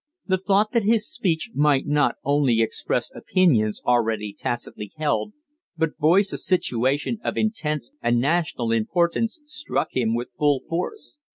[0.25, 5.33] The thought that his speech might not only express opinions already tacitly held,
[5.77, 11.19] but voice a situation of intense and national importance, struck him with full force.